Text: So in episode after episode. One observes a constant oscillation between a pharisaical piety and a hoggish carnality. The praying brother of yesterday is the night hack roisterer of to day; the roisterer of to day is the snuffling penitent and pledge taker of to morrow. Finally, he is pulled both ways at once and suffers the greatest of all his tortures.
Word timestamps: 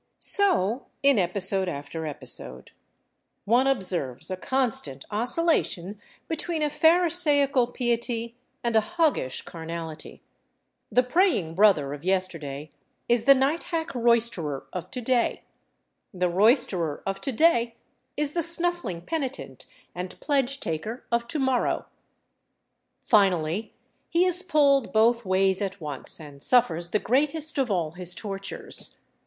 So 0.17 0.87
in 1.03 1.19
episode 1.19 1.69
after 1.69 2.07
episode. 2.07 2.71
One 3.45 3.67
observes 3.67 4.31
a 4.31 4.35
constant 4.35 5.05
oscillation 5.11 6.01
between 6.27 6.63
a 6.63 6.71
pharisaical 6.71 7.67
piety 7.67 8.35
and 8.63 8.75
a 8.75 8.81
hoggish 8.81 9.43
carnality. 9.43 10.23
The 10.91 11.03
praying 11.03 11.53
brother 11.53 11.93
of 11.93 12.03
yesterday 12.03 12.71
is 13.07 13.25
the 13.25 13.35
night 13.35 13.61
hack 13.69 13.93
roisterer 13.93 14.65
of 14.73 14.89
to 14.89 15.01
day; 15.01 15.43
the 16.11 16.29
roisterer 16.29 17.03
of 17.05 17.21
to 17.21 17.31
day 17.31 17.75
is 18.17 18.31
the 18.31 18.41
snuffling 18.41 19.01
penitent 19.01 19.67
and 19.93 20.19
pledge 20.19 20.59
taker 20.59 21.03
of 21.11 21.27
to 21.27 21.37
morrow. 21.37 21.85
Finally, 23.03 23.71
he 24.09 24.25
is 24.25 24.41
pulled 24.41 24.91
both 24.93 25.25
ways 25.25 25.61
at 25.61 25.79
once 25.79 26.19
and 26.19 26.41
suffers 26.41 26.89
the 26.89 26.97
greatest 26.97 27.59
of 27.59 27.69
all 27.69 27.91
his 27.91 28.15
tortures. 28.15 28.97